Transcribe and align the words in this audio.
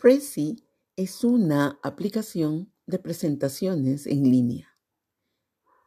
Prezi 0.00 0.56
es 0.96 1.24
una 1.24 1.78
aplicación 1.82 2.72
de 2.86 2.98
presentaciones 2.98 4.06
en 4.06 4.22
línea 4.22 4.78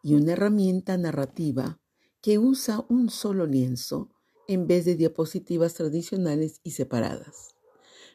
y 0.04 0.14
una 0.14 0.34
herramienta 0.34 1.00
narrativa 1.00 1.82
que 2.22 2.38
usa 2.38 2.86
un 2.90 3.10
solo 3.10 3.48
lienzo 3.48 4.12
en 4.48 4.68
vez 4.68 4.86
de 4.86 4.96
diapositivas 4.96 5.74
tradicionales 5.74 6.60
y 6.62 6.72
separadas. 6.72 7.56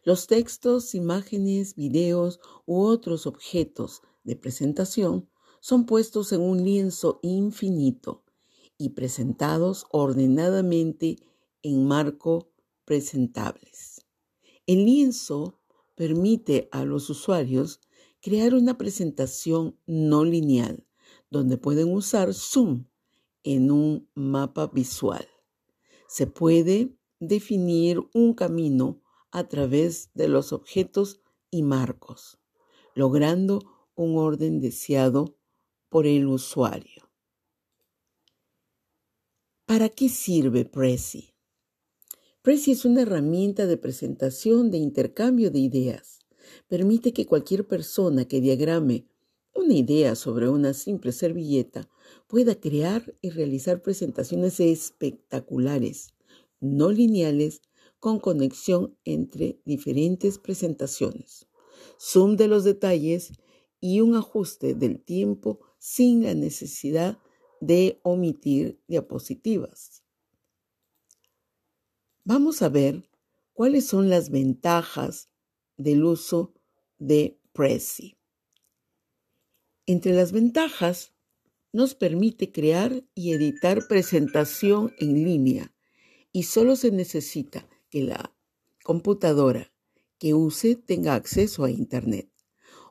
Los 0.04 0.28
textos, 0.28 0.94
imágenes, 0.94 1.74
videos 1.74 2.38
u 2.64 2.78
otros 2.82 3.26
objetos 3.26 4.02
de 4.22 4.36
presentación 4.36 5.28
son 5.58 5.84
puestos 5.84 6.30
en 6.30 6.42
un 6.42 6.62
lienzo 6.62 7.18
infinito 7.24 8.22
y 8.76 8.90
presentados 8.90 9.84
ordenadamente 9.90 11.16
en 11.62 11.88
marco 11.88 12.52
presentables. 12.84 14.06
El 14.64 14.84
lienzo 14.84 15.57
permite 15.98 16.68
a 16.70 16.84
los 16.84 17.10
usuarios 17.10 17.80
crear 18.22 18.54
una 18.54 18.78
presentación 18.78 19.76
no 19.84 20.24
lineal, 20.24 20.86
donde 21.28 21.58
pueden 21.58 21.92
usar 21.92 22.34
Zoom 22.34 22.84
en 23.42 23.72
un 23.72 24.08
mapa 24.14 24.68
visual. 24.68 25.26
Se 26.06 26.28
puede 26.28 26.96
definir 27.18 28.00
un 28.14 28.34
camino 28.34 29.02
a 29.32 29.48
través 29.48 30.10
de 30.14 30.28
los 30.28 30.52
objetos 30.52 31.20
y 31.50 31.64
marcos, 31.64 32.38
logrando 32.94 33.58
un 33.96 34.18
orden 34.18 34.60
deseado 34.60 35.36
por 35.88 36.06
el 36.06 36.28
usuario. 36.28 37.10
¿Para 39.66 39.88
qué 39.88 40.08
sirve 40.08 40.64
Prezi? 40.64 41.34
Prezi 42.48 42.70
es 42.70 42.86
una 42.86 43.02
herramienta 43.02 43.66
de 43.66 43.76
presentación 43.76 44.70
de 44.70 44.78
intercambio 44.78 45.50
de 45.50 45.58
ideas. 45.58 46.20
Permite 46.66 47.12
que 47.12 47.26
cualquier 47.26 47.66
persona 47.66 48.26
que 48.26 48.40
diagrame 48.40 49.06
una 49.54 49.74
idea 49.74 50.14
sobre 50.14 50.48
una 50.48 50.72
simple 50.72 51.12
servilleta 51.12 51.90
pueda 52.26 52.58
crear 52.58 53.14
y 53.20 53.28
realizar 53.28 53.82
presentaciones 53.82 54.60
espectaculares, 54.60 56.14
no 56.58 56.90
lineales, 56.90 57.60
con 58.00 58.18
conexión 58.18 58.96
entre 59.04 59.60
diferentes 59.66 60.38
presentaciones, 60.38 61.48
zoom 62.00 62.36
de 62.36 62.48
los 62.48 62.64
detalles 62.64 63.30
y 63.78 64.00
un 64.00 64.14
ajuste 64.14 64.72
del 64.72 65.04
tiempo 65.04 65.60
sin 65.76 66.22
la 66.22 66.32
necesidad 66.32 67.18
de 67.60 68.00
omitir 68.04 68.80
diapositivas. 68.88 70.07
Vamos 72.30 72.60
a 72.60 72.68
ver 72.68 73.08
cuáles 73.54 73.86
son 73.86 74.10
las 74.10 74.28
ventajas 74.28 75.30
del 75.78 76.04
uso 76.04 76.52
de 76.98 77.40
Prezi. 77.54 78.18
Entre 79.86 80.12
las 80.12 80.32
ventajas, 80.32 81.14
nos 81.72 81.94
permite 81.94 82.52
crear 82.52 83.02
y 83.14 83.32
editar 83.32 83.88
presentación 83.88 84.92
en 84.98 85.24
línea 85.24 85.74
y 86.30 86.42
solo 86.42 86.76
se 86.76 86.90
necesita 86.90 87.66
que 87.88 88.02
la 88.02 88.36
computadora 88.84 89.72
que 90.18 90.34
use 90.34 90.76
tenga 90.76 91.14
acceso 91.14 91.64
a 91.64 91.70
Internet. 91.70 92.30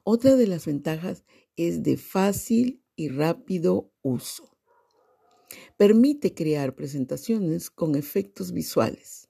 Otra 0.03 0.35
de 0.35 0.47
las 0.47 0.65
ventajas 0.65 1.25
es 1.55 1.83
de 1.83 1.97
fácil 1.97 2.83
y 2.95 3.09
rápido 3.09 3.93
uso. 4.01 4.57
Permite 5.77 6.33
crear 6.33 6.75
presentaciones 6.75 7.69
con 7.69 7.95
efectos 7.95 8.51
visuales, 8.51 9.26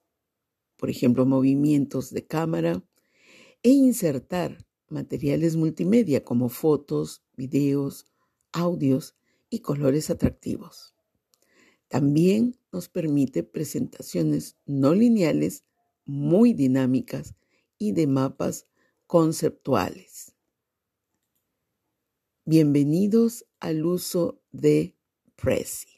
por 0.78 0.89
ejemplo, 0.89 1.25
movimientos 1.25 2.11
de 2.11 2.25
cámara, 2.25 2.83
e 3.64 3.70
insertar 3.70 4.66
materiales 4.88 5.56
multimedia 5.56 6.23
como 6.23 6.50
fotos, 6.50 7.23
videos, 7.36 8.06
audios 8.53 9.16
y 9.50 9.59
colores 9.59 10.09
atractivos. 10.09 10.96
También 11.88 12.57
nos 12.72 12.90
permite 12.90 13.44
presentaciones 13.44 14.57
no 14.66 14.94
lineales 14.94 15.63
muy 16.06 16.53
dinámicas 16.53 17.35
y 17.78 17.94
de 17.94 18.07
mapas 18.07 18.68
conceptuales. 19.06 20.34
Bienvenidos 22.46 23.46
al 23.59 23.85
uso 23.85 24.41
de 24.51 24.96
Prezi. 25.35 25.97